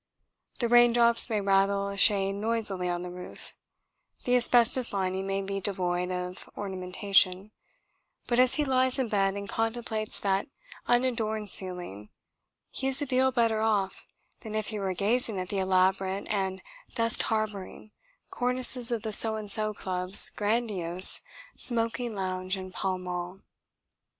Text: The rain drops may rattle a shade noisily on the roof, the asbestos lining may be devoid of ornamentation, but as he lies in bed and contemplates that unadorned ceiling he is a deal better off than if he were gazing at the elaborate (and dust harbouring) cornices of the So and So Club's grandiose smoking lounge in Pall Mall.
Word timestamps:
The 0.57 0.67
rain 0.67 0.93
drops 0.93 1.29
may 1.29 1.41
rattle 1.41 1.87
a 1.87 1.95
shade 1.95 2.33
noisily 2.33 2.89
on 2.89 3.03
the 3.03 3.11
roof, 3.11 3.53
the 4.23 4.35
asbestos 4.35 4.91
lining 4.93 5.27
may 5.27 5.43
be 5.43 5.61
devoid 5.61 6.09
of 6.09 6.49
ornamentation, 6.57 7.51
but 8.25 8.39
as 8.39 8.55
he 8.55 8.65
lies 8.65 8.97
in 8.97 9.09
bed 9.09 9.35
and 9.35 9.47
contemplates 9.47 10.19
that 10.21 10.47
unadorned 10.87 11.51
ceiling 11.51 12.09
he 12.71 12.87
is 12.87 12.99
a 12.99 13.05
deal 13.05 13.31
better 13.31 13.61
off 13.61 14.07
than 14.39 14.55
if 14.55 14.69
he 14.69 14.79
were 14.79 14.95
gazing 14.95 15.39
at 15.39 15.49
the 15.49 15.59
elaborate 15.59 16.27
(and 16.31 16.63
dust 16.95 17.21
harbouring) 17.21 17.91
cornices 18.31 18.91
of 18.91 19.03
the 19.03 19.11
So 19.13 19.35
and 19.35 19.51
So 19.51 19.71
Club's 19.71 20.31
grandiose 20.31 21.21
smoking 21.55 22.15
lounge 22.15 22.57
in 22.57 22.71
Pall 22.71 22.97
Mall. 22.97 23.41